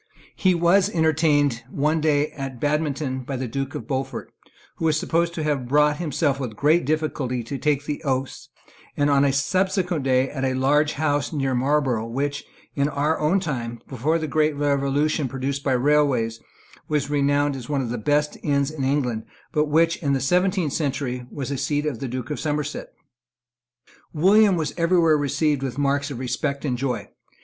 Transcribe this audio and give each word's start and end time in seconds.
He 0.35 0.55
was 0.55 0.89
entertained 0.89 1.61
one 1.69 2.01
day 2.01 2.31
at 2.31 2.59
Badminton 2.59 3.19
by 3.19 3.35
the 3.35 3.47
Duke 3.47 3.75
of 3.75 3.85
Beaufort, 3.85 4.31
who 4.77 4.85
was 4.85 4.97
supposed 4.99 5.35
to 5.35 5.43
have 5.43 5.67
brought 5.67 5.97
himself 5.97 6.39
with 6.39 6.55
great 6.55 6.85
difficulty 6.85 7.43
to 7.43 7.59
take 7.59 7.85
the 7.85 8.01
oaths, 8.03 8.49
and 8.97 9.11
on 9.11 9.23
a 9.23 9.31
subsequent 9.31 10.03
day 10.03 10.27
at 10.27 10.43
a 10.43 10.55
large 10.55 10.93
house 10.93 11.31
near 11.31 11.53
Marlborough 11.53 12.07
which, 12.07 12.43
in 12.73 12.89
our 12.89 13.19
own 13.19 13.39
time, 13.39 13.79
before 13.87 14.17
the 14.17 14.25
great 14.25 14.55
revolution 14.55 15.27
produced 15.27 15.63
by 15.63 15.73
railways, 15.73 16.39
was 16.87 17.11
renowned 17.11 17.55
as 17.55 17.69
one 17.69 17.81
of 17.83 17.89
the 17.91 17.99
best 17.99 18.39
inns 18.41 18.71
in 18.71 18.83
England, 18.83 19.25
but 19.51 19.65
which, 19.67 19.97
in 19.97 20.13
the 20.13 20.19
seventeenth 20.19 20.73
century, 20.73 21.27
was 21.29 21.51
a 21.51 21.57
seat 21.57 21.85
of 21.85 21.99
the 21.99 22.07
Duke 22.07 22.31
of 22.31 22.39
Somerset. 22.39 22.89
William 24.13 24.57
was 24.57 24.73
every 24.77 24.97
where 24.99 25.15
received 25.15 25.61
with 25.61 25.77
marks 25.77 26.09
of 26.09 26.17
respect 26.17 26.65
and 26.65 26.75
joy. 26.75 27.07